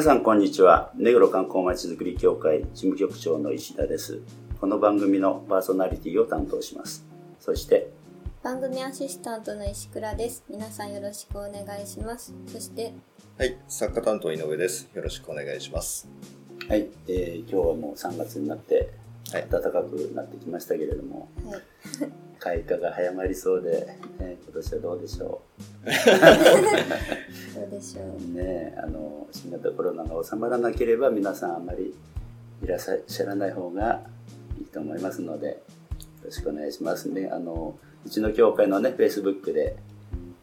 [0.00, 0.92] 皆さんこんにちは。
[0.96, 4.22] 目黒観光まちづくり協会事務局長の石田です。
[4.58, 7.04] この番組のパーソナリティを担当します。
[7.38, 7.90] そして
[8.42, 10.42] 番組アシスタントの石倉です。
[10.48, 12.34] 皆さんよろしくお願いします。
[12.46, 12.94] そして
[13.36, 14.88] はい、作家担当井上です。
[14.94, 16.08] よろしくお願いします。
[16.66, 18.94] はい、えー今日はもう3月になって
[19.30, 19.46] はい。
[19.50, 21.60] 暖かくなってきましたけれども、はい。
[22.38, 25.42] 開花が早まりそうで、えー今年はどうでしょ
[25.84, 25.90] ど
[27.66, 31.94] うでしょううねあの新型コロナが収まらなければ皆さんあまり
[32.62, 34.00] いらっしゃらない方が
[34.58, 35.56] いいと思いますのでよ
[36.24, 39.76] ろしくお願いしますねあのうちの協会のねフェイスブックで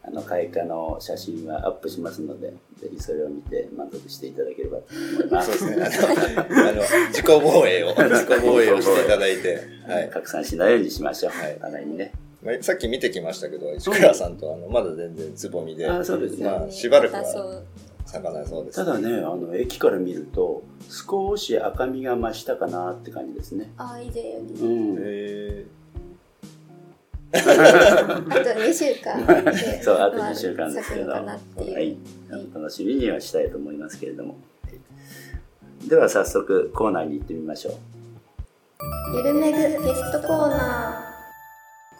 [0.04, 6.36] あの開花の写真はアップしますのでぜひそれを見て満足していただければと思いますそうですね。
[6.36, 10.10] あの、あの自己防衛を、自己防衛をしていただいて、はい。
[10.10, 11.32] 拡散しないようにしましょう。
[11.32, 12.12] はいお互いにね。
[12.48, 17.64] まあさっき見てきましたけど、市倉さんとあのまだ全然つぼみで、あそうですねまあ、しばらくはう
[18.06, 18.76] 咲かないそうです。
[18.76, 23.70] ただね、あの、駅から見ると、少し赤みが増したかなって感じですね。
[23.76, 24.96] あ以前よりうん。
[25.00, 25.64] え
[27.34, 31.20] あと2週間で そう、あとま2週間ですけど、は
[31.78, 31.96] い。
[32.54, 34.36] 楽しみにはしたいと思いますけれども。
[35.86, 37.74] では早速コーナーに行ってみましょう。
[39.16, 41.07] ゆるめぐゲストコーナー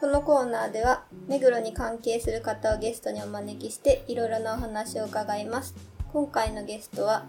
[0.00, 5.74] このコーナーでは目黒に関係する方をゲストにお招きしていろいろなお話を伺います
[6.12, 7.26] 今回のゲストは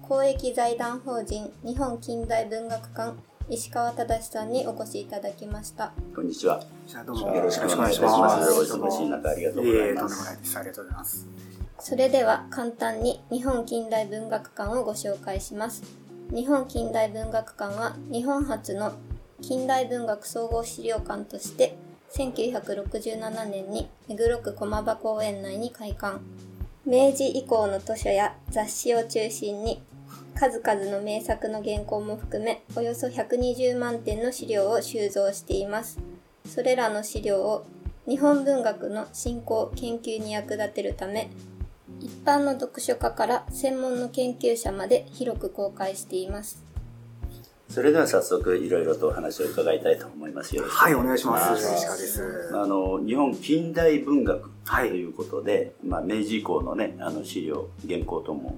[0.00, 3.18] 公益財団法人日本近代文学館
[3.50, 6.62] 石川忠さんにお越しいただきましたこんにちは。
[6.86, 8.74] じゃあどうもよろしくお願いします。
[8.74, 10.58] お忙しい中ありがとうございます。
[10.58, 11.26] ありがとうございます。
[11.80, 15.82] それでは簡単に日本近代文学館をご紹介します。
[16.32, 18.92] 日本近代文学館は日本初の
[19.42, 21.76] 近代文学総合資料館として
[22.14, 26.18] 1967年に目黒区駒場公園内に開館。
[26.86, 29.82] 明治以降の図書や雑誌を中心に
[30.34, 35.98] 数々の名作の原稿も含めおよそ120万点の資料を収蔵しています。
[36.46, 37.66] それらの資料を
[38.08, 41.30] 日本文学の振興研究に役立てるため
[42.00, 46.64] 一般の読書家から専門の研究者まで広く公開しています
[47.70, 50.56] それでは早速いろいろとお話を伺いたいと思います。
[50.56, 51.44] よろしくはい、お願いします。
[51.44, 52.50] お願いしますです。
[52.52, 58.56] あの日本近代文学とはいいうことで、まあ、明治以降のねあの資料原稿とも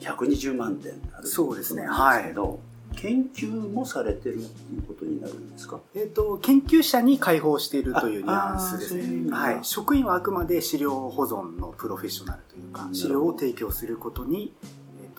[0.00, 2.60] 120万点あるそうですねなんですけど、
[2.94, 5.80] 研究もされてるっていうことになるんですか？
[5.96, 9.30] えっ、と、研究者に開放しているというニュアンスですね。
[9.30, 9.58] だはい。
[9.62, 14.52] 職員はあくまで資料保存のプロフェッショナルというか資料を提供することに、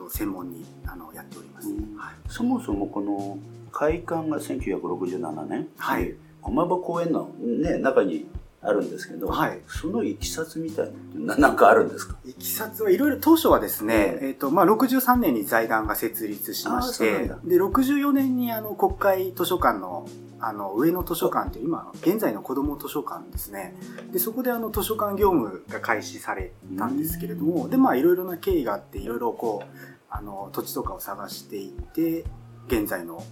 [0.10, 1.70] えっ、と、専門にあのやっております。
[1.70, 1.96] うん。
[1.98, 2.16] はい。
[2.28, 3.38] そもそもこの
[3.72, 6.06] 開館が1967年、はい。
[6.06, 8.26] で駒場公園の、ね、中に
[8.62, 9.60] あるんですけど、はい。
[9.68, 12.18] そのいきさつみたいなのってななんかあるんですか？
[12.26, 20.08] いきさつはいろいろ当初はですね、ええっ、と、まあ、63年に財団が設立しましてで、64年にあの国会図書館の
[20.42, 23.76] あの上野図書館っていう今現在の子ども図書館ですね。
[24.12, 32.26] でそこであの図書館業務が開始されたんですけれども、でまあいろいろな経緯があっていろいろこうあの土地とかを探していって
[32.68, 33.24] 現在の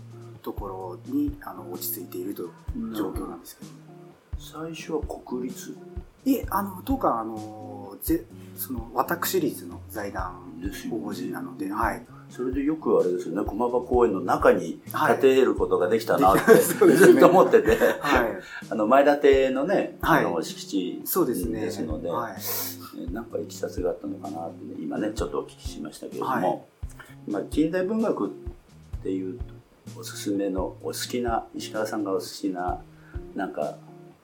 [0.41, 3.71] ところにあの落ち着いているという状況なんですけど、
[4.39, 5.77] 最初は国立？
[6.25, 8.25] いえあの当館あのぜ
[8.57, 10.47] その私立の財団
[10.89, 15.19] 法人なので、はい、それでよくあれですよね駒場公園の中にはい。
[15.19, 17.13] 建てることができたなって、 そうですね。
[17.13, 18.39] ずっと思ってて、はい、
[18.69, 20.25] あの前建てのね、はい。
[20.25, 21.61] あの敷地そうですね。
[21.61, 22.35] ですので、はい、
[23.09, 26.61] えなんかいきさつがあったのかなって、ね、今ねちょっとお聞きしましたけれども、はい
[27.27, 28.29] まあ、近代文学っ
[29.03, 29.39] ていう
[29.97, 32.81] おすすめのお好きな石川さんがお好きな
[33.35, 33.75] なんか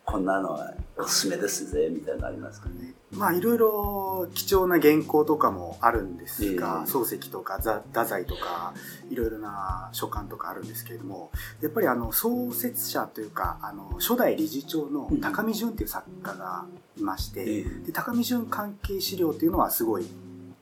[0.06, 2.94] こんなのはおすすめですぜみたいなのありますかね？
[3.12, 6.92] まあいろいろ貴重な原稿とかもあるんですが、ええ。
[6.92, 8.74] 漱石とか座太宰とか
[9.10, 16.66] いろいろな書簡とかあるんですけれどもやっぱりあの創設者というかあの初代理事長の高見淳っていう作家が
[16.98, 20.06] いまして、えで高見淳関係資料っていうのはすごい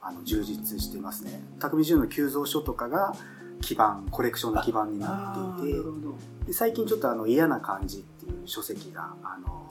[0.02, 3.14] あの充実していますね高見淳の急増書とかが
[3.62, 5.80] 基盤コレクションの基盤になっていて
[6.48, 9.62] で最近ちょっとあの嫌な感じっていう書籍があの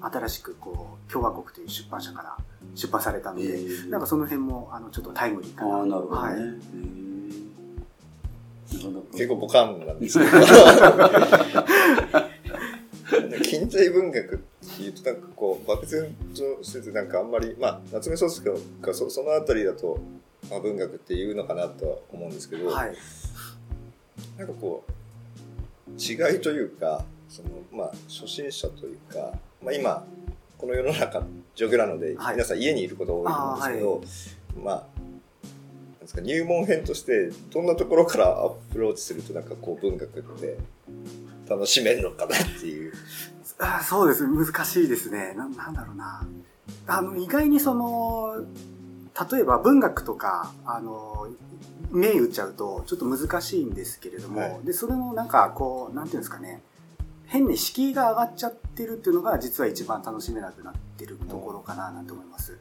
[0.00, 2.36] 新しくこう共和国という出版社から
[2.74, 6.28] 出版されたので、えーなんかその辺もあのちょっとタイムリーかなああ、なるほどね。
[6.28, 6.58] はいへー
[8.74, 10.30] なるほど結構ボカンなんですけど。
[13.42, 18.42] 近代文学っていうとなんかこう漠然としててなんかあんまりまあ夏目漱石
[18.80, 19.98] がそそのあたりだと、
[20.50, 22.94] まあ、文学っていうのかなとは思うんですけど、はい。
[24.36, 29.32] なんかこう違いというかそのまあ初心者というか、
[29.62, 30.04] まあ、今
[30.56, 32.34] この世の中の状況なので、はい。
[32.34, 34.82] 皆さん家にいることが多いと思うんですけど、まあなん
[36.00, 40.56] ですか入門編としてどんなところからアプローチするとなんかこう文学って
[41.48, 42.92] 楽しめるのかなっていう。
[43.58, 44.26] あそうです。
[44.26, 45.34] 難しいですね。
[45.36, 46.26] ななんだろうな。
[46.86, 48.44] あの意外にその
[49.30, 51.28] 例えば文学とかあの
[51.90, 54.60] 目打っちゃうとちょっと難しいんですけれども、はい。
[54.64, 56.62] でそれもなんかこうなんていうんですかね。
[57.26, 62.58] 変に敷居が上がっちゃってるっていうのが実は一番楽しめなくなってるところかななんて思います。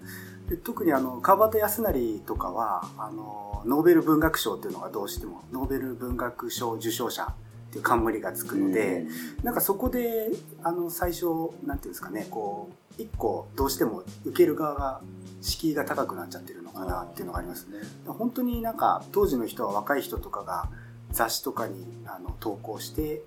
[0.50, 7.34] で特にあの川端康成とかはあのノーベル文学賞っていうのがどうしてもノーベル文学賞受賞者
[7.78, 9.06] っていう冠がつくので、
[9.44, 10.30] なんかそこで
[10.64, 11.26] あの最初
[11.66, 15.02] なんていうんですかねこう一個どうしても受ける側が
[15.42, 17.80] 敷居が高くなっちゃってるのかなっていうのがありますね。
[18.08, 20.70] 本当になんか当時の人は若い人とかが
[21.12, 23.22] 雑誌とかにあの投稿して、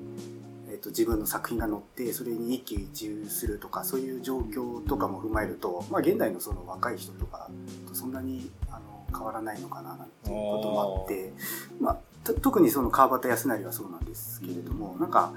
[0.70, 7.50] えっと自分の作品が載ってそれに一喜一憂するとかそういう状況とかも踏まえると、まあ、現代のその若い人とか
[7.88, 11.32] とそんなにあの変わらないのかななんていうこともあって
[11.80, 15.32] まあ、と特にその川端康成はそうなんですけれどもなんか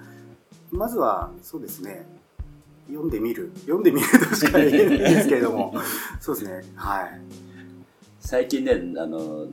[0.72, 2.06] まずはそうですね
[2.90, 3.52] 読んでみる。
[3.62, 5.74] 読んでみるとしか言えないんですけれども。
[6.20, 7.22] そうですねはい。
[8.20, 9.48] 最近ね、あの、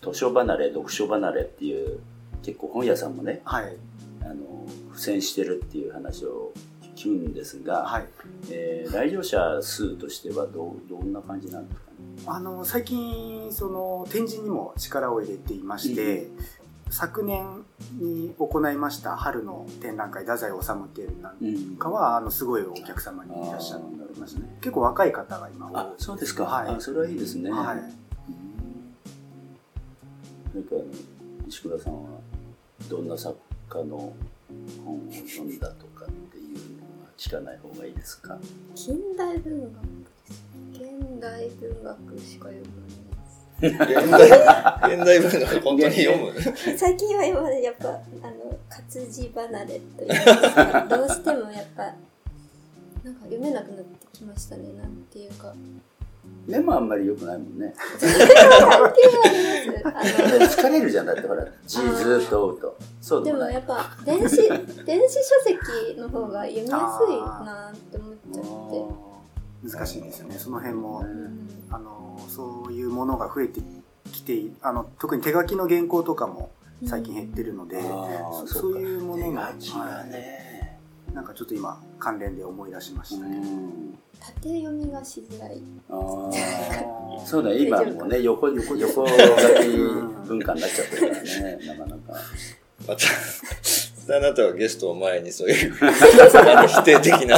[0.00, 1.98] 図書離れ、読書離れっていう、
[2.42, 3.76] 結構本屋さんもね、はい。
[4.22, 6.52] あの、苦戦してるっていう話を
[6.94, 8.06] 聞くんですが、はい。
[8.50, 11.96] えー来場者数としてはどうどんな感じなんですかね？
[12.26, 16.28] あの最近その展示にも力を入れていまして、
[16.90, 17.64] 昨年
[17.98, 23.80] に行いました春の展覧会太宰治展なんうんかはあのすごいお客様にいらっしゃい
[24.18, 24.58] ましたね。
[24.60, 25.72] 結構若い方が今多い。
[25.76, 26.44] あ、そうですか。
[26.44, 26.74] はい。
[26.74, 27.50] あそれはいいですね。
[27.50, 27.62] はい。
[27.62, 27.72] か
[30.72, 30.84] あの
[31.48, 32.08] 石倉さんは
[32.88, 33.36] どんな作
[33.68, 34.12] 家の
[34.84, 38.36] 本を読んだとかっていうのは聞かない方がいいですか？
[38.74, 40.42] 近代文学です
[40.72, 43.09] 現代文学しか読まない
[43.62, 44.10] 現代現
[45.04, 46.32] 代文学本当に読む？
[46.76, 48.00] 最近は今までやっぱあの
[48.68, 50.24] 活字離れといいます
[50.54, 51.90] かどうしてもやっぱな
[53.10, 55.54] んか読めなくなってきましたねなんていうか
[56.46, 57.74] 目もあんまり良くないもんね。
[57.98, 58.06] 疲
[60.70, 62.78] れるじゃんだってほら字ずっと追うと。
[63.00, 63.24] そう。
[63.24, 64.36] でもやっぱ電子電子
[65.14, 65.58] 書籍
[65.98, 66.72] の方が読みやすい
[67.18, 68.48] なって思っちゃって
[69.64, 70.38] 難しいですよね。
[70.38, 71.48] その辺もうん。
[71.72, 73.60] あのそういうものが増えて
[74.12, 76.50] きてあの特に手書きの原稿とかも
[76.86, 79.56] 最近減ってるので、そそういうものが、ね。
[79.72, 80.04] は
[81.10, 81.14] い。
[81.14, 83.98] なんかちょっと今関連で思い出しましたね、うん。
[84.20, 85.60] 縦読みがしづらい。
[87.26, 89.18] そうだ今もね横横 横書き
[90.26, 92.20] 文化になっちゃってるからねなかなか。
[92.86, 93.02] また
[94.16, 97.36] あなたはゲストを前にそういう否定的な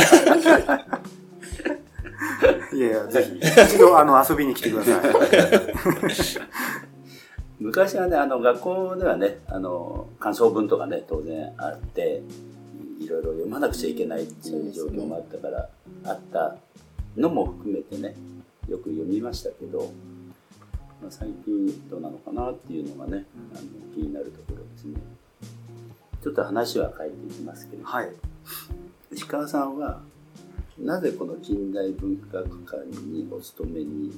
[2.73, 5.13] いやいやぜひ一度あの遊びに来てください。
[7.61, 12.23] 昔はねあの学校ではねあの感想文とかね当然あって
[12.99, 15.69] いろいろ読まなくちゃいけないっていう状況もあったから、
[16.05, 16.57] あった
[17.17, 18.15] のも含めてね
[18.69, 19.91] よく読みましたけど、
[21.01, 23.63] まあ、最近どうなのかなっていうのがねあの
[23.95, 25.01] 気になるところですね。
[26.23, 28.13] ちょっと話は変えていきますけれど、はい。
[29.13, 30.01] 石川さんは
[30.79, 34.13] なぜこの近代文学館にお勤めに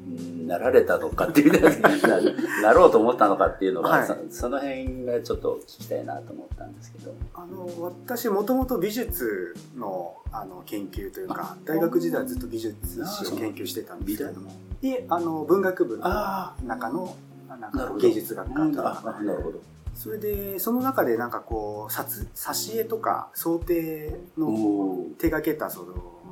[0.00, 2.20] うんなられたのかっていうな
[2.62, 4.06] なろうと思ったのかっていうのが、はい。
[4.06, 7.14] そその辺がちょっと聞きたいなと思ったんですけど。
[7.34, 14.52] あの私もともと美術のあの研究というか大学時代はずっと美術史を研究してたんですけれども。
[14.80, 17.14] であの文学部のあ中の
[17.48, 19.20] なんか芸術学科とか。
[19.22, 19.60] なるほど。
[20.00, 25.88] それでその中でなんかこう冊挿絵とか想定の手がけたその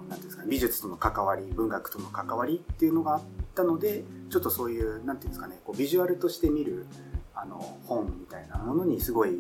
[0.09, 3.21] なんていうんですか美術との関わり文学との関わりっていうのがあっ
[3.55, 6.87] たのでちょっとそういうなんていうんですかねこうビジュアルとして見る
[7.35, 9.33] あの本みたいなものにすごい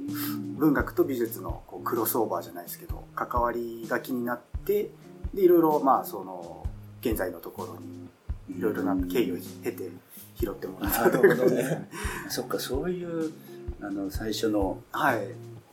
[0.58, 4.90] 文学と美術のこうクロスオーバーじゃないですけど関わりが気になって
[5.32, 6.66] でいろいろまあその
[7.00, 9.88] 現在のところにいろいろな経緯を経て
[10.34, 11.88] 拾ってもらったということですね。
[12.28, 13.32] そっかそういう
[13.80, 15.18] あの最初の、はい。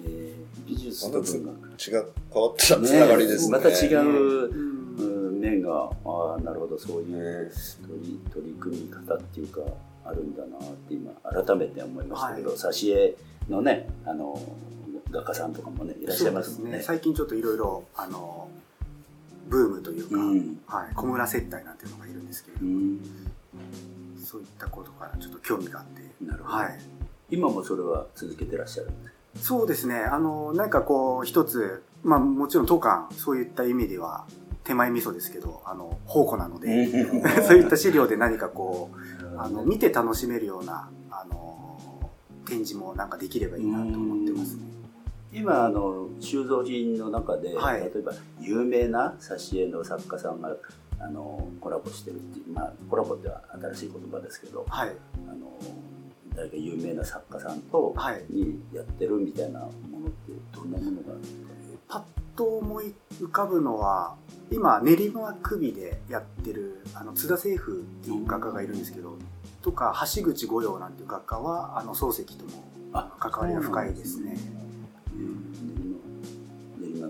[0.04, 1.90] えー美術と文学。
[1.90, 3.58] 違う変わったつながりですね。
[3.58, 4.00] また違う。
[4.00, 4.76] うん。
[5.66, 7.52] がああなるほどそういう
[7.88, 9.62] 取り取り組み方っていうか
[10.04, 12.58] あるんだなって今改めて思いましたけど、はい。
[12.58, 13.16] 挿絵
[13.50, 14.42] のねあの
[15.12, 16.82] 画家さんとかもねいらっしゃいますもんね。
[16.82, 18.48] 最近ちょっといろいろあの
[19.48, 20.60] ブームというか、うん。
[20.68, 23.00] はい、小村接待なんていうのがいるんですけれども、うん。
[24.24, 26.80] そういったことからちょっと興味があって、なるほど、はい、
[27.30, 28.92] 今もそれは続けてらっしゃる
[29.42, 29.96] そうですね。
[30.00, 34.26] あのなんかこう一つ、まあ、もちろん当館そういった意味では
[34.64, 36.88] 手前味噌ですけどあの宝庫なので、
[37.46, 41.78] そういった資料で何かこうあの見て楽しめるようなあの
[42.46, 44.62] 展示もなんかできればいいなと思ってますね。
[45.34, 47.82] 今あの収蔵品の中で、はい。
[47.82, 50.56] 例えば有名な挿絵の作家さんが
[50.98, 54.96] あのコラボしてるっていうまあコラボっては新しい言葉ですけどはい、
[55.28, 55.60] あの
[56.36, 58.24] 誰か有名な作家さんと、はい。
[58.30, 59.68] にやってるみたいなも
[60.00, 61.40] のってどんなものがあるんですか？
[61.88, 62.04] パッ
[62.38, 64.16] と思い浮かぶのは
[64.52, 69.18] 今練馬首でやってるあの津田清風っていう画家がいるんですけど、
[69.62, 72.64] とか橋口五葉なんていう画家はあの漱石とも
[72.94, 74.38] あ関わりが深いですね。
[76.80, 77.08] 練馬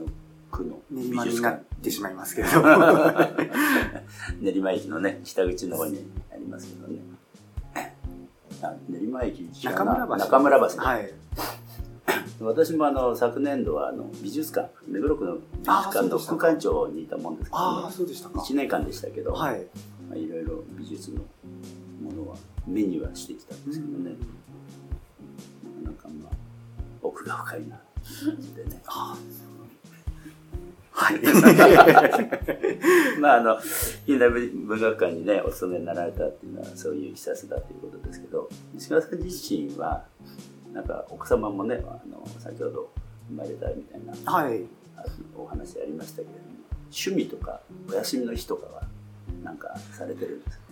[0.51, 2.62] 区の練馬になってしまいますけれど。
[4.41, 7.00] 練馬駅のね北口の方にありますけどね
[9.05, 11.13] あ練馬駅中村橋中村橋、はい。
[12.41, 17.91] 私もあの昨年度はあの美術館目黒区の美術あ館の副館長にいたもんですけどね。
[17.91, 18.39] そうでしたか。
[18.41, 19.65] 1年間でしたけど、はい。
[20.09, 21.21] まあ、いろいろ美術の
[22.01, 22.35] ものは
[22.67, 24.15] 目にはしてきたんですけどね、
[25.83, 26.33] なかなかまあ
[27.01, 27.79] 奥が深いな
[28.24, 28.81] 感じでね
[30.98, 31.20] はい。
[33.20, 33.58] まああの
[34.06, 40.04] 近代文学館にねお勤めになられたっていうのはそういういきさつだということですけど石川さん自身は
[40.74, 42.90] なんか奥様もねあの先ほど
[43.30, 44.64] 生まれたみたいなはい。
[45.38, 46.40] お話ありましたけれども
[46.86, 47.60] 趣味とか
[47.90, 48.82] お休みの日とかは
[49.44, 50.64] なんかされてるんですか？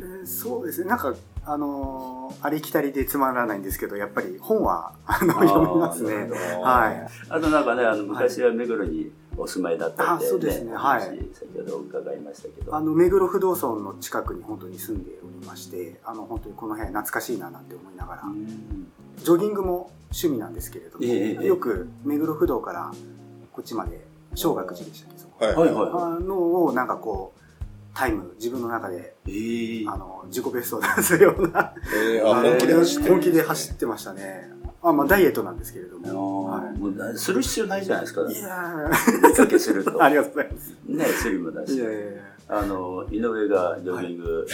[0.00, 0.88] えーそうですね。
[0.88, 1.14] なんか
[1.44, 6.30] あのーありきたりでつまらないんですけどやっぱり本はあの読みますね。
[6.62, 7.06] はい。
[7.28, 10.72] あとなんかねあの昔は目黒にお住まいだったって、あそうですね。
[10.74, 11.00] はい。
[11.00, 12.74] 話先ほど伺いましたけど。
[12.74, 18.22] あの目黒不動尊の近くに本当に住んでおりましてあの本当にこの辺懐かしいななんて思いながら。
[18.24, 18.86] うん。
[19.16, 22.92] ジョギングも趣味なんですけれども、ええええよく目黒不動から
[23.52, 25.44] こっちまで小学寺でしたっけそこ。
[25.44, 25.90] はいはいはい。
[25.90, 27.40] はあのをなんかこう
[27.94, 29.88] タイム自分の中でいええ。
[29.88, 34.53] あの自己ベストを出すようなえー本気で走ってましたね
[34.84, 38.20] あまあダイエットなんですけれどあも、はーもうなする必要ないじゃないですか。
[38.30, 38.90] い、いや
[39.30, 40.74] 出かけするとーありがとうございます。
[40.86, 41.74] ねスリムだし。
[41.74, 42.34] いやいやいや。
[42.46, 44.46] あの井上がジョギング、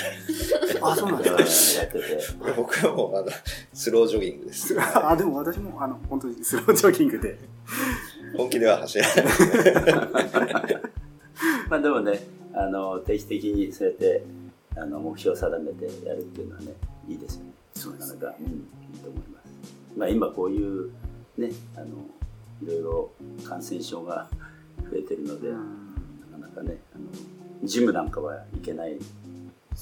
[0.80, 1.82] あそうなんですか。
[1.82, 2.18] やってて。
[2.56, 3.26] 僕はもうあの
[3.72, 4.76] スロージョギングです。
[4.78, 7.36] あでも私もあの本当にスロージョギングで。
[8.36, 9.24] 本気では走らない。
[11.68, 12.20] まあでもね
[12.54, 14.24] あの定期的にそうやって
[14.76, 16.74] あの目標を定めてやるっていうのはね
[17.08, 17.50] いいですよね。
[17.74, 18.20] そうですね。
[18.20, 19.39] なかなか、うん、いいと思います
[19.96, 20.90] まあ今こういう
[21.36, 21.86] ねあの
[22.62, 23.10] いろいろ
[23.44, 24.28] 感染症が
[24.90, 25.56] 増えてるので、な
[26.38, 27.04] かなかねあの
[27.64, 28.98] ジムなんかは行けない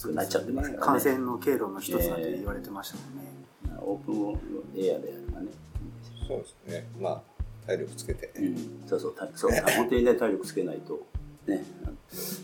[0.00, 0.86] くなっちゃってますからね。
[0.86, 3.32] 感染の経路の一つなんて言われてましたもんね、
[3.80, 5.46] オープンエアでやるかね、
[6.26, 6.86] そうですね。
[7.00, 7.22] まあ、
[7.66, 8.32] 体力つけて。
[8.36, 9.50] うん、そうそうたそう。
[9.76, 11.06] 本当にね体力つけないと。
[11.46, 11.64] ね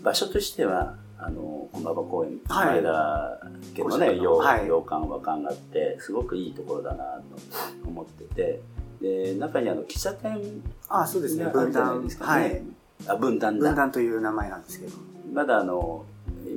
[0.02, 2.82] 場所としてはあの駒場公園はい。
[2.82, 3.40] 前田
[3.74, 4.66] 家のごね洋自宅のはい。
[4.66, 7.04] 洋館和館があってすごくいいところだな
[7.82, 8.60] と思ってて。
[9.00, 11.44] で中にあの喫茶店あそうですね。
[11.44, 12.62] 分があるじゃない断ですかね、はい。
[13.08, 14.92] あ分分断という名前なんですけど。
[15.32, 16.06] まだあの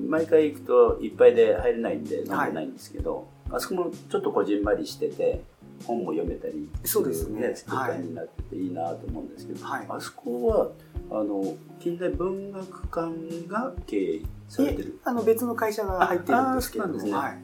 [0.08, 5.42] 毎回行くといっぱいで入れないんで飲んでないんですけど、あそこもちょっとこじんまりしてて
[5.86, 7.54] 本も読めたりそうですね。
[7.68, 9.86] 空間になってていいなと思うんですけど、はい。
[9.90, 10.72] あそこは
[11.12, 15.00] あの近代文学館が経営されてる。
[15.04, 17.38] あの別の会社が入ってるんですけれどもああそうなんはい、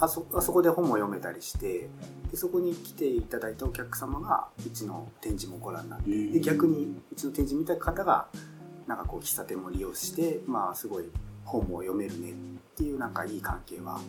[0.00, 1.88] あそあそこで本も読めたりして
[2.30, 8.28] でそこに来ていただいたお客様がうちの展示もご覧になってで逆にうちの展示見た方が
[8.86, 11.04] なんかこう喫茶店も利用してまあすごい
[11.44, 12.34] 本も読めるねっ
[12.76, 14.00] ていうなんかいい関係は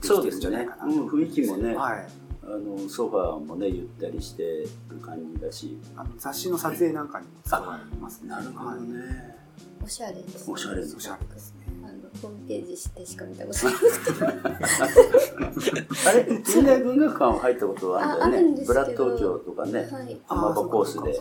[0.00, 0.40] できてるんですよね。
[0.40, 2.08] じゃないかな、うん、雰囲気もね、はい、
[2.46, 4.68] あのソファーもねゆったりしてる
[5.00, 5.78] 感じだし。
[5.96, 8.28] あの雑誌の撮影なんかにも使われますね。
[8.28, 9.36] なるほどね、
[9.82, 11.66] おしゃれです、おしゃれはい、おしゃれですね。
[11.82, 14.26] あのホームページしてしか見たことないですけど。
[16.10, 16.42] あれ？
[16.42, 18.86] 近代文学館は入ったことはあるんだよああるんですけど。
[18.86, 19.78] ねブラッド東京とかね。
[19.90, 20.20] はい。
[20.28, 21.18] あ浜場コースで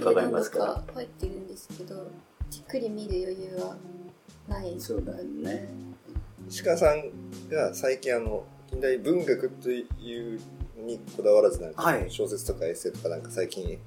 [0.00, 0.84] 伺いますから。
[0.94, 2.10] 入ってるんですけど
[2.50, 3.76] じっくり見る余裕は
[4.48, 4.74] ない。
[4.78, 5.68] そうだね。
[6.64, 7.10] 鹿さん
[7.48, 10.40] が最近あの、近代文学というの
[10.86, 13.78] にこだわらずなんか、はい小説とかエッセイとかなんか最近、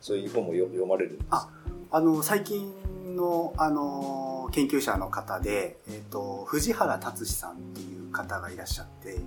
[0.00, 1.48] そういう本もよ読まれるんですあ
[1.90, 2.72] あの最近
[3.16, 9.18] のあのの研究者の方で、えー、と藤原達史さんっていう方がいらっしゃって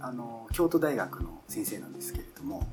[0.00, 2.66] あの京都大学の先生なんですけれども、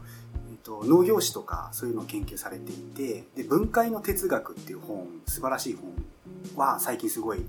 [0.50, 5.92] えー、と農業史とかそういうのを研究されていてで分解の哲学っていう本素晴らしい本
[6.56, 7.46] は最近すごい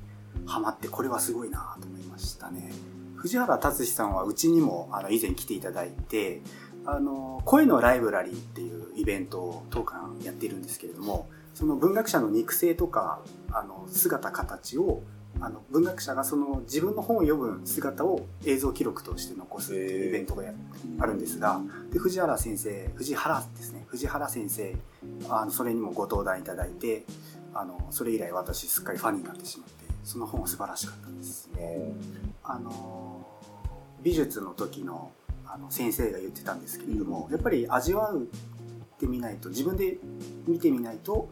[0.47, 2.71] ハマってこれはすごいなと思いましたね。
[3.23, 6.43] 藤原達史さんはうちにもあの以前来ていただいて
[6.85, 13.21] あの声のライブラリーっていうイベントを当館やっているんですけれどもその文学者の肉声とか
[13.52, 15.05] あの姿形を
[15.41, 20.43] あの文学者がその自分の本を読む姿を映像記録として残すっていうイベントが
[20.99, 21.61] あるんですが
[21.93, 24.75] で藤原先生藤原ですね藤原先生
[25.29, 27.05] あのそれにもご登壇いただいて
[27.55, 32.32] あのそれ以来私すっかりファンになってしまってその本は素晴らしかったですね。
[32.45, 33.27] あの
[34.03, 35.11] 美術の時の
[35.47, 38.19] あの先生が言ってたんですけれどもやっぱり味わっ
[38.99, 39.99] てみないと自分で
[40.47, 41.29] 見てみないと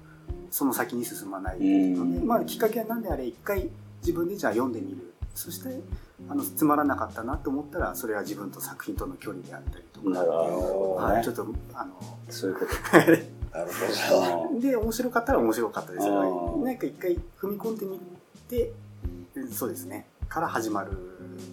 [0.51, 3.71] その先に進まないっていうので、まあ、きっかけは何であれ一回
[4.03, 5.11] 自分でじゃあ読んでみる。
[5.35, 5.81] そして
[6.29, 10.11] あのつまらなかったなと思ったらそれは自分と作品との距離であったりとか。
[10.11, 11.95] なるほど、ね、はい、ちょっとあの
[12.29, 12.99] そういうこと。
[12.99, 13.71] なる
[14.11, 14.61] ほど。
[14.61, 17.99] で面白かったら面白かったですよなんか一回踏み込んでみ
[18.49, 18.73] て
[19.51, 20.93] そうですねから始まる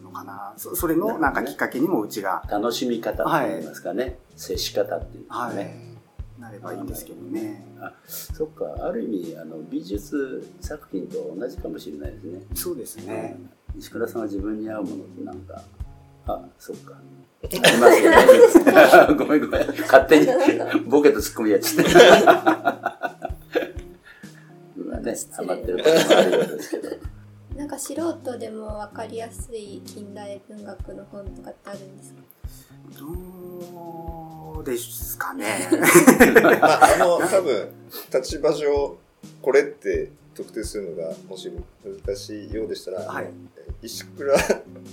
[0.03, 5.87] のかなそそれのなんかきっかけにもうちが楽しみ方って言いますかね、はい、接し方っていうかね、はい
[6.39, 7.65] なればいいんですけどね。
[7.81, 12.41] あそっかある意味あの美術作品と同じかもしれないですね。
[12.53, 13.37] そうですね。
[13.75, 15.63] 石倉さんは自分に合うものってなんか
[16.27, 16.93] あそっか。
[16.95, 18.17] ありますよね。
[19.17, 19.67] ごめんごめん。
[19.67, 20.27] 勝手に
[20.85, 21.91] ボケとツッコミやっちゃって。
[24.77, 26.89] 今ね、ハマってることもあるようですけど。
[27.57, 32.21] なんか素人でも分かりやすい近代文学の本とかってあるんですか？
[32.99, 35.67] どうですかね。
[36.51, 37.69] まあ、あの、多分、
[38.13, 38.95] 立場上、
[39.41, 41.51] これって特定するのがもし
[42.05, 43.29] 難しいようでしたら、はい、
[43.81, 44.31] 石倉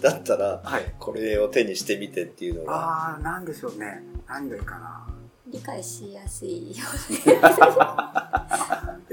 [0.00, 2.74] だったら、はい、これを手にしてみてっていうのが。
[2.74, 4.02] ああ、なんでしょうね。
[4.26, 5.06] 何がいいかな。
[5.46, 6.84] 理解しやすいよ
[7.34, 7.40] ね。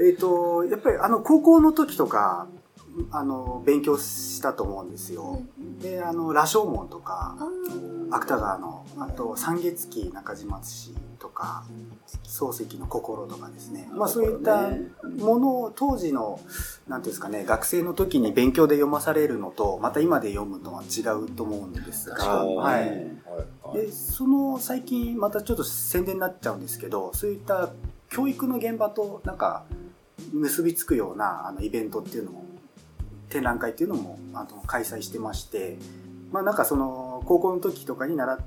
[0.00, 2.48] えっと、やっぱりあの、高校の時とか、
[3.10, 5.42] あの、勉強したと思うんですよ。
[5.80, 7.36] で、あの、羅生門とか、
[8.10, 11.64] 芥川のあと三月期中島氏とか
[12.24, 14.70] 漱石の心とかですね、まあ、そういった
[15.18, 16.38] ものを当時の
[16.88, 23.10] 何ていうんですかね学生の時に勉強で読まされるのとまた今で読むのは違うと思うんですが、はい、
[23.72, 27.70] でその最近またちょっと宣伝になっちゃうんですけどそういった
[28.10, 29.64] 教育の現場となんか
[30.32, 32.51] 結びつくようなあのイベントっていうのも
[33.32, 35.78] 展覧会っていうのもあの開催してまして
[36.30, 38.38] まあなんかその高校の時とかに習っ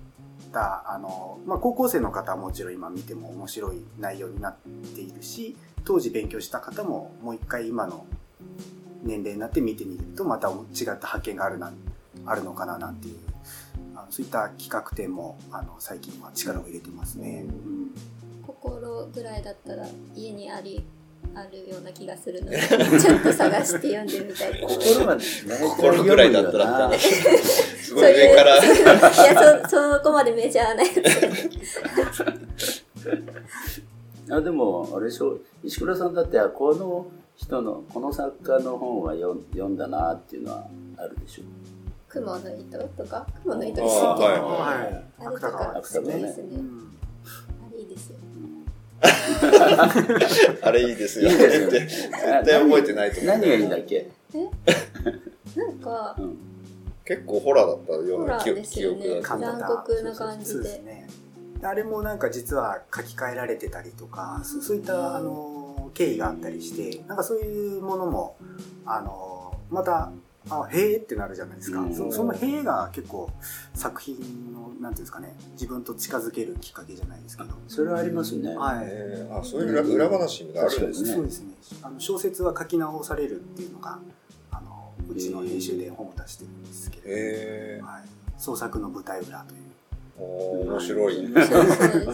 [0.53, 4.57] たあの、まあ、高校生の方はもちろん今見ても面白い内容になっ
[4.95, 8.05] ているし当時勉強した方ももう一回今の
[9.01, 11.71] 年齢になって見てみるとまた違った発見があるな
[12.25, 13.17] あるのかななんていう
[13.95, 17.45] あのそういった企画展もあの最近は力を入れてますね。
[17.47, 17.91] うん、
[18.45, 20.83] 心ぐらいだったら家にあり
[21.35, 25.45] あるような気がするので、ちょっと探して読んでみたいと思います。
[25.45, 28.57] 心は、心ぐらいだったら、すごい上から。
[28.57, 30.89] いや、そ、 そこまでメジャーなや
[32.11, 32.85] つ。
[34.31, 40.65] あでも、あれでしょ、石倉さんだって、この人の、この作家の本は読読んだなっていうのは
[40.97, 41.45] あるでしょう。
[42.07, 44.23] 雲の糸とか、雲の糸でしたっけ？
[44.23, 45.23] はい。
[45.25, 46.13] あれとか、好きですね。
[46.13, 46.45] あれいいですよ。
[50.61, 51.29] あれいいですよ。
[51.29, 51.79] いいですよね。
[51.87, 53.31] 絶対覚えてないと思う。
[53.37, 54.09] 何がいいんだっけ？
[54.33, 55.59] え？
[55.59, 56.15] なんか、
[57.05, 61.05] 結構ホラーだったような記憶が、残酷な感じで。
[61.63, 68.35] あれもなんか実は書き換えられてたりとか、そういったあの経緯があったりして、なんかそういうものも、
[68.85, 70.11] あの、また
[70.49, 73.31] あへえってなるじゃないですか、うん、そそのへえが結構
[73.73, 74.15] 作品
[74.53, 77.49] のなんていうんですかね自分と近づけるきっかけじゃないですけど。
[77.67, 78.55] それはありますね。
[78.55, 78.85] はい。
[79.31, 81.13] あそういう裏裏話があるんですね。
[81.13, 81.53] そうですね。
[81.81, 83.99] あの小説は書き直されるっていうのが
[84.51, 88.03] あのうちの編集で本を出してるんですけれど、はい、
[88.37, 89.64] 創作の舞台裏というお
[90.17, 91.27] 面白い。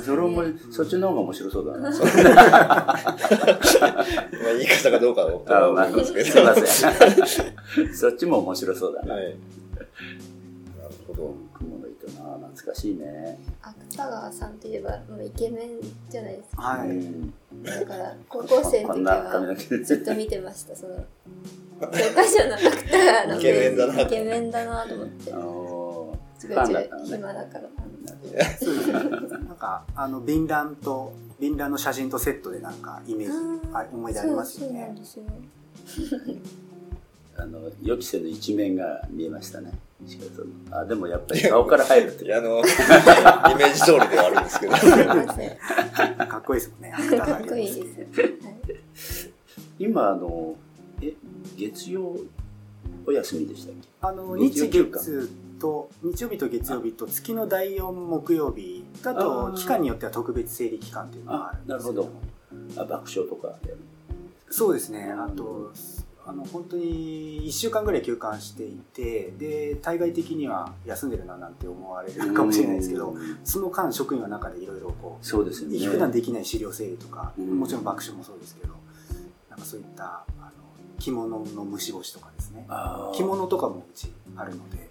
[0.04, 1.90] それも、 そっちの方が面白そうだな。
[1.92, 2.98] まあ
[4.58, 6.26] 言い方がどうかは思いますけど。
[6.26, 6.64] すいませ
[7.84, 7.94] ん。
[7.94, 9.14] そっちも面白そうだな。
[9.14, 9.24] はい。
[9.26, 9.36] なる
[11.08, 11.36] ほど。
[11.54, 13.38] 雲の糸な、懐かしいね。
[13.62, 15.70] 芥川さんといえば、もうイケメン
[16.10, 16.62] じゃないですか。
[16.64, 16.90] はい。
[17.64, 20.96] だから、高校生の時はずっと見てました、その。
[21.82, 24.02] 教科書の芥川のイケメンだな。
[24.02, 25.32] イケメンだなと思って。
[26.40, 26.58] すごい
[27.06, 27.81] 暇だから。
[28.60, 28.94] そうですね。
[28.94, 33.34] なんか、あの、便欄と、便欄の写真とセットでなんか、イメージ、
[33.74, 34.96] あ思い出ありますよね。
[37.38, 39.72] あの予期せぬ一面が見えましたね。
[40.70, 42.34] あでもやっぱり顔から入るって。
[42.34, 42.62] あの、 イ
[43.56, 44.74] メージ通りではあるんですけど。
[46.28, 47.20] かっこいいですもんね。
[47.20, 48.06] かっこいいで
[48.96, 49.30] す。
[49.80, 50.56] 今、あの、
[51.02, 51.14] え、
[51.58, 52.18] 月曜
[53.08, 53.88] お休みでしたっけ？
[54.02, 55.30] あの、日月
[55.62, 62.10] と、日曜日と月曜日と月の第4木曜日だと、期間によっては特別整理期間っていうのがあるんですなるほど。
[62.78, 63.56] あ、爆笑とか
[64.50, 65.14] そうですね。
[65.18, 65.72] あと、
[66.26, 78.76] あの本当に1週間ぐらい休館していてで対外的には休んでるななんて思われるかもしれないですけどその間職員の中でいろいろこうそうですよ、ね、普段できない資料整理とかもちろん爆笑もそうですけど
[79.50, 80.52] なんかそういったあの
[81.00, 82.68] 着物の虫干しとかですね。
[83.16, 84.91] 着物とかもうちあるので、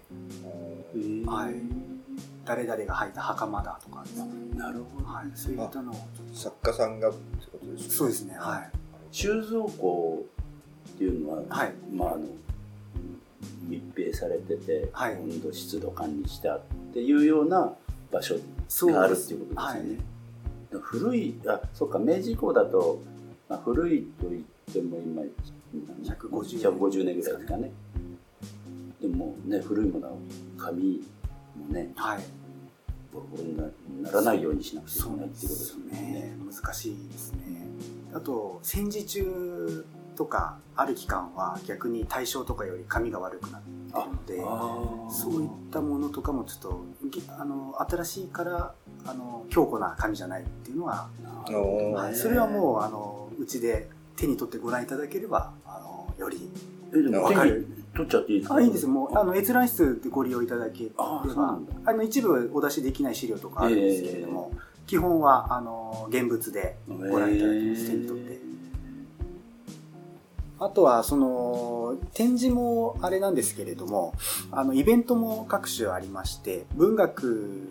[1.25, 1.55] はい、
[2.45, 5.95] 誰々が履いた袴だとかですねなるほど、はい、そういったのを
[6.33, 7.17] 作家さんがって
[7.51, 7.93] ことですか？
[7.95, 8.35] そうですね。
[8.37, 8.69] はい。
[9.11, 10.25] 収蔵庫
[10.95, 12.25] っていうのは、はい、まああの
[13.67, 16.61] 密閉されてて、はい、温度湿度管理したっ
[16.93, 17.73] ていうような
[18.11, 19.99] 場所があるっていうことですよね。
[20.71, 23.01] はい、古いあそっか明治以降だと、
[23.47, 24.43] まあ、古いと言っ
[24.73, 25.23] ても今
[26.03, 27.71] 150 150年ぐらいですかね。
[29.01, 30.13] でもね古いものは
[30.57, 31.03] 紙
[31.57, 32.19] もね、はい、
[33.11, 36.01] ボロボロにならないようにしなくちゃいけないっていうことですね。
[36.01, 37.67] ね難しいですね。
[38.13, 39.85] あと戦時中
[40.15, 46.85] とかある期間は逆に対象とかより髪が悪くなってるのでそういったものとかもちょっと
[47.39, 48.73] あの新しいから
[49.05, 51.09] あの強固な紙じゃないっていうのは、
[51.95, 56.51] はい、それはもうあのうちで手に取ってご覧いただければあのより
[56.91, 57.80] 分かる。
[57.93, 58.55] 取っちゃっていいですか？
[58.55, 61.23] あいいんですもうあの閲覧室でご利用いただければ。
[61.85, 68.41] あの一部お出しできない資料とかあるんですけれども、えー、基本はあの現物でご覧いただきます、手に取って。
[70.63, 74.13] あとは、その、展示もあれなんですけれども、
[74.51, 77.67] あの、イベントも各種ありまして、文学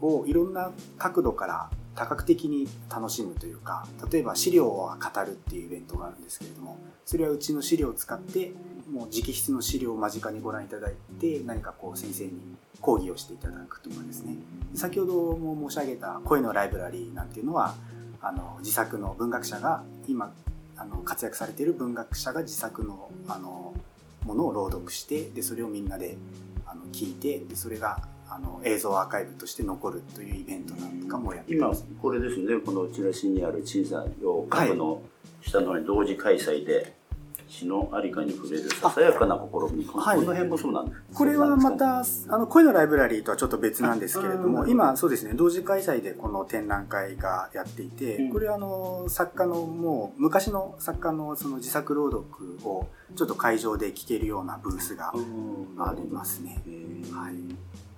[0.00, 8.52] をいろんな角度から多角的に楽しむというか、例えば資料を語るっていうイベントがあるんですけれども、それはうちの資料を使って、
[8.90, 12.32] もう直筆の資料を間近にご覧いただいて、何かこう先生に
[12.80, 14.34] 講義をしていただくとかですね。
[14.74, 17.74] 先ほども申し上げた声のライブラリーなんていうのは、
[18.20, 20.32] あの、自作の文学者が今
[20.76, 23.74] あの活躍されている文学者が自作のあの
[24.24, 26.16] ものを朗読してでそれをみんなで
[26.66, 34.06] あの聞いてでそれがあの映像アーカイブとして残るというイベントなんかもやってます、今これですねこのチラシにある小さな
[34.48, 35.02] 各の
[35.42, 36.94] 下のに同時開催で、
[37.48, 41.02] 詩のありかに触れるささやかな試み、はい、この辺もそうなんです。
[41.14, 42.04] これはまたあ
[42.38, 52.26] の声のライブラリーとはちょっと別なんですけれども今そうですね同時開催でこの展覧会がやっていて、うん、これはあの作家のもう昔の作家のその自作朗読
[52.68, 55.12] をちょっと会場で聴けるようなブースが
[55.78, 56.62] ありますね。
[57.12, 57.34] はい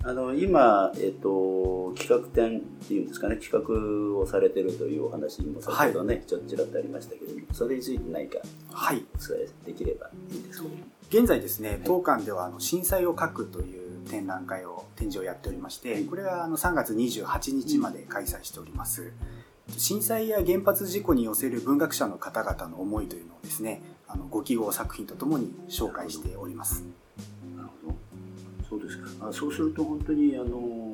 [0.03, 8.39] あの今、えっと、企画展っていうんですかね企画をされてるというお話も先ほどね、はい、ちょっとちらっとありましたけどそれについて何か
[8.71, 9.03] はい。
[9.15, 10.69] お伝えできればいいですか、
[11.09, 26.85] 現在ですね当館ではあの震災を書くという展覧会を展示をやっておりまして、これはあの3月28日まで開催しております、うん、震災や原発事故に寄せる文学者の方々の思いというのをですねあのご記号作品とともに紹介しております
[29.31, 30.91] そうすると本当にあの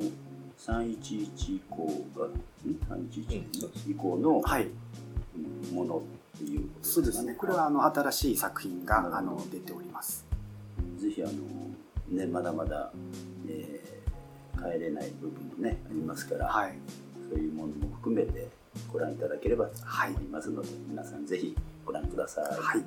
[0.58, 2.26] 311以降が
[2.96, 4.42] 311以降の
[5.72, 7.34] ものっていうことですね、そうですね。
[7.34, 10.24] これはあの新しい作品があの出ております。
[10.98, 11.32] ぜひあの
[12.08, 12.92] ねまだまだ、
[13.48, 16.74] えー、帰れない部分もねありますから、はい、
[17.28, 18.48] そういうものも含めて
[18.92, 19.72] ご覧いただければと
[20.08, 22.84] 思いますので、はい、皆さんぜひご覧ください、はい。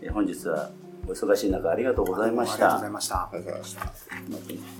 [0.00, 0.70] えー、本日は
[1.06, 2.76] お忙しい中ありがとうございました。
[2.76, 3.92] ありがとうございました。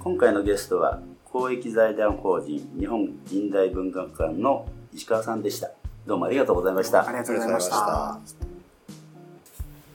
[0.02, 5.70] 今回のゲストは、公益財団法人日本近代文学館の石川さんでした。
[6.06, 7.06] どうもありがとうございました。
[7.06, 8.20] ありがとうございました。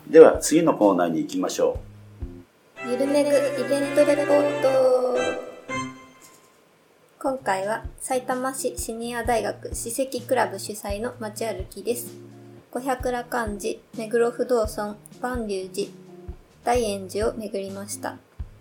[0.10, 1.80] では次のコーナーに行きましょ
[2.86, 2.90] う。
[2.90, 5.18] ゆるめぐイベントレポート。
[7.20, 12.14] 今回は埼玉市シニア大学史跡クラブ主催の街歩きです。
[12.72, 15.90] 五百羅漢寺、目黒不動尊、万隆寺、
[16.68, 18.18] 大円寺を巡りました。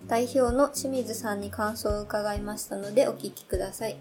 [0.07, 3.97] 代表の清水さんに感想を伺いましたのでお聞きください。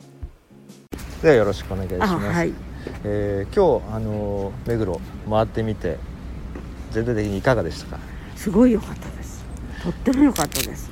[1.23, 2.13] ではよろしくお願いします。
[2.13, 2.53] はい、
[3.03, 5.97] えー、今日あの目黒回ってみて
[6.91, 7.99] 全体的にいかがでしたか？
[8.35, 9.43] すごい良かったです。
[9.81, 10.91] とっても良かったです。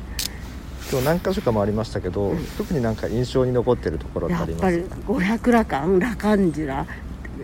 [0.92, 4.62] 今日何箇所か回りましたけど、うん、特になんか印象に残っているところってあります？
[4.64, 4.72] か。
[4.72, 6.88] やっぱり五百羅漢羅漢寺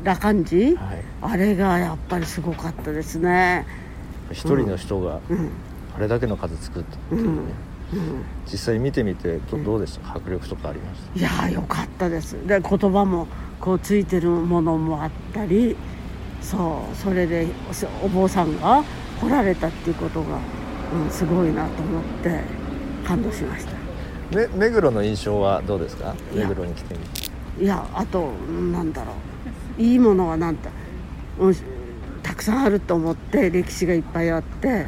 [0.04, 3.68] 羅漢寺、はい、あれがやっぱりすごかったですね。
[4.32, 5.20] 一人の人が
[5.96, 7.54] あれだけの数作ったっていうね、
[8.46, 10.16] 実際見てみてどどうでした？
[10.16, 11.20] 迫力とかありました？
[11.20, 12.36] いやよかったです。
[12.48, 13.28] で言葉も
[13.60, 15.76] こうついてるものもあったり
[16.42, 17.48] そうそれで
[18.04, 18.84] お坊さんが
[19.20, 20.40] 来られたっていうことが、
[20.94, 22.42] うん、すごいなと思って
[23.06, 23.72] 感動しました。
[24.36, 26.16] め目黒の印象はどうですか？
[26.34, 27.30] 目黒に来てみて。
[27.64, 28.32] いやあと
[28.72, 29.14] なんだろ
[29.78, 29.82] う。
[29.82, 30.70] いいものはなんて、
[31.40, 31.62] うん、た
[32.40, 34.86] くさんあると思って歴史がいっぱいあって、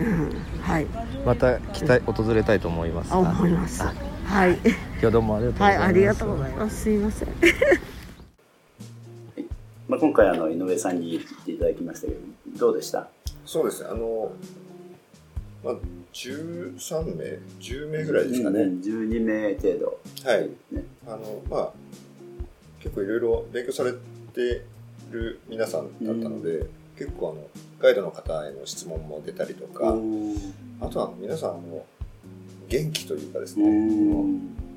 [0.00, 0.30] うん、
[0.60, 0.86] はい。
[1.24, 3.14] また来たい訪れたいと思います。
[3.14, 3.84] 思います。
[3.84, 4.58] はい。
[5.00, 6.80] 今日どうもありがとうございます、はい、ありがとうございます。
[6.82, 7.28] すいません。
[9.88, 12.18] まあ、今回あの井上さんに来ていただきましたけど
[12.58, 13.08] どうでした？
[13.46, 13.90] そうですね。
[13.90, 14.32] あの
[15.64, 15.74] まあ
[16.12, 20.00] 13名？10名ぐらいですかね、うん、12名程度。
[20.24, 21.70] はい、ね、あのまあ
[22.80, 24.64] 結構いろいろ勉強されて
[25.12, 27.46] る皆さんだったので、うん、結構あの
[27.80, 29.94] ガイドの方への質問も出たりとか
[30.80, 31.84] あとは皆さんの
[32.68, 33.64] 元気というかですね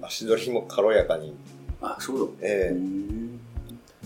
[0.04, 1.36] 足取りも軽やかに。
[1.82, 2.76] あそうええ。
[2.76, 3.40] ー、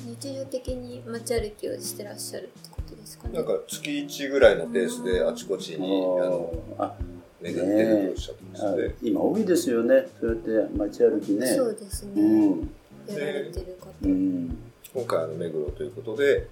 [0.06, 3.34] 日常的に街歩きをしてらっしゃるってことですかね。
[3.36, 6.96] なんか月1ぐらいのペースであちこちにあのあ
[7.42, 8.44] 巡ってるとおっしゃって。
[8.52, 10.08] ましたね今多いですよね。
[10.20, 11.48] そうやって街歩きね。
[11.48, 12.70] そうですね、うん、
[13.08, 14.58] やられてる方、うん
[14.96, 16.48] 今回あの目黒ということで、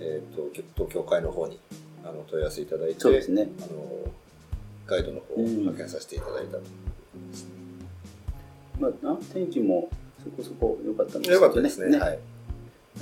[0.00, 1.60] えーと、東京会の方に
[2.02, 4.12] あの問い合わせいただいてそうです、ね、あの
[4.84, 6.62] ガイドの方を派遣させていただいたと、
[8.80, 9.88] まあ、天気も
[10.24, 11.34] そこそこ良かったんですね。
[11.34, 11.96] 良かったですね。
[11.96, 12.18] はい。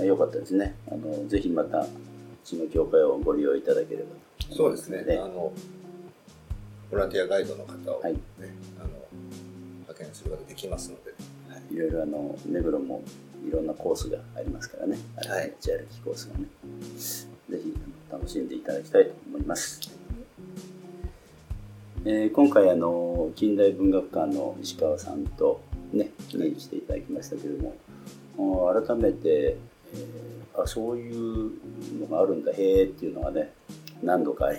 [0.06, 0.74] 良かったですね。
[0.90, 1.88] あのぜひまたう
[2.44, 4.08] ちの協会をご利用いただければ
[4.54, 5.04] そうですね。
[5.16, 5.52] あの
[6.90, 8.14] ボランティアガイドの方を、ね、はい、
[8.78, 8.88] あの
[9.88, 11.12] 派遣することができますので、
[11.48, 13.02] はい、いろいろあの目黒も
[13.46, 16.46] いろんなコースがありますからね、はい、道歩きコースがね、
[17.50, 17.74] ぜひ
[18.10, 19.80] 楽しんでいただきたいと思います。
[22.04, 25.60] えー、今回あの近代文学館の石川さんと
[25.92, 27.72] ねにしていただきましたけれど
[28.36, 29.56] も改めて、
[29.94, 31.52] えー、あそういう
[32.00, 33.52] のがあるんだへえっていうのがね
[34.02, 34.52] 何度か あ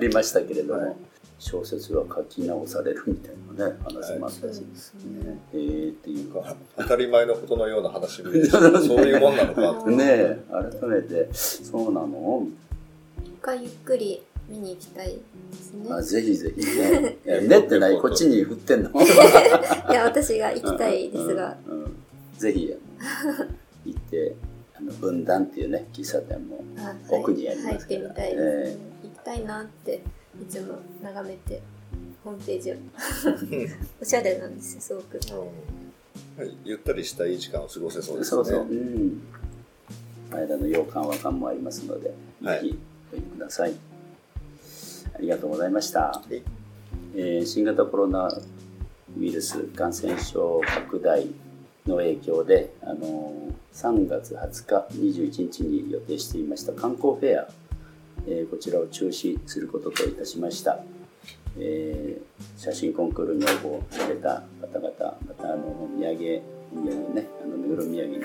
[0.00, 0.96] りましたけれども、はい、
[1.38, 11.28] 小説は書き直されるみたいなね話もあったし、はい、ね、えー、っていうか当たり前のことのような話 そういうもんなのかね改めて。
[11.32, 12.46] そうなの。
[13.24, 15.92] 一回ゆっくり見に行きたいですね。
[15.92, 17.16] あぜひぜひね。
[17.46, 18.90] ねってない、こっちに振ってんの。
[19.00, 21.56] いや、私が行きたいですが。
[21.68, 21.96] うんうん、
[22.36, 22.74] ぜひ、
[23.84, 24.34] 行って、
[24.74, 26.64] あの、分断っていうね、喫茶店も
[27.10, 30.02] 奥にありますから、はい、入ってみたいですね、えー、行きたいなって、
[30.42, 31.62] いつも眺めて、
[32.24, 32.74] ホームページを。
[34.00, 35.20] おしゃれなんですよ、すごく。
[36.36, 38.36] はい、ゆったりしたいい時間を過ごせそうですね。
[38.36, 38.60] そうそう。
[38.62, 39.22] うん。
[40.30, 42.10] 間の洋館和館もありますので、
[42.42, 42.78] ぜひ
[43.12, 43.74] おいてください
[45.14, 46.22] ありがとうございました。
[47.16, 48.28] えー、新型コロナ
[49.18, 51.26] ウイルス感染症拡大
[51.86, 53.32] の影響で、あの
[53.72, 57.48] 3月20日、21日に予定していました観光フェア、
[58.30, 60.80] え、こちらを中止することといたしました。
[61.58, 66.42] えー、写真コンクールに応募された方々、またあの土産、
[66.74, 68.16] 土産ね、あの目黒土産に、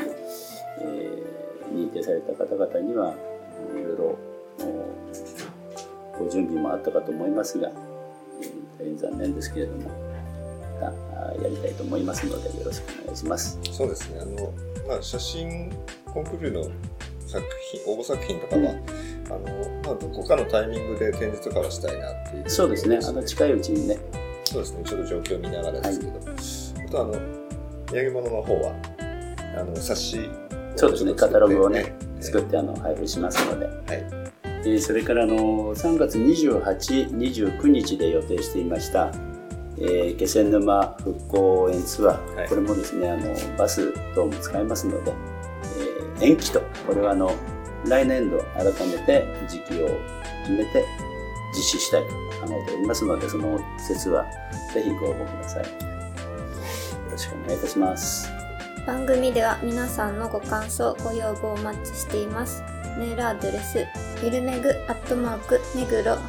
[0.81, 3.15] えー、認定された方々には、
[3.75, 4.17] いろいろ
[6.19, 7.69] ご準備もあったかと思いますが、
[8.41, 9.89] え大変残念ですけれども、
[10.81, 13.59] またやりたいと思いますので、よろしくお願いします。
[13.71, 14.53] そうですね、あの
[14.87, 15.71] まあ、写真
[16.05, 16.69] コンクールの
[17.33, 23.97] 作品応募作品とかは、うん、あのまあ、どこかのタイミングで展示とかはしたいなっていう、そうですね、あの近いうちにね。
[24.45, 26.21] そうですね、ちょっと状況を見ながらですけど、はい、
[26.87, 27.13] あとあの
[27.87, 28.73] 土産物の方は
[29.57, 30.29] あの冊子
[30.75, 33.65] そうですね、カタログをね、作ってあの配布しますので。
[33.65, 34.23] はい。
[34.65, 39.11] えそれからの3月28、29日で予定していました、
[39.77, 45.32] えー、気仙沼復興応援ツアー、はい、これもですねあのバス等も使えますので、えー、
[46.23, 47.35] 延期とこれはあの
[47.85, 49.87] 来年度改めて時期を
[50.43, 50.85] 決めて
[51.55, 52.15] 実施したいと考
[52.49, 54.25] えておりますのでその説は
[54.73, 55.69] ぜひご応募くださいよ
[57.11, 58.29] ろしくお願いいたします
[58.87, 62.63] 番組では皆さんのご感想ご要望をお待ちしています
[62.97, 63.85] メールアドレス
[64.23, 66.19] フィルメグアットマーク目黒観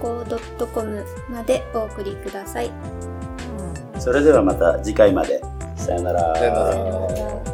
[0.00, 2.70] 光 .com までお送りください。
[3.98, 5.40] それではまた次回まで。
[5.76, 6.36] さよなら。
[6.36, 7.49] さよなら。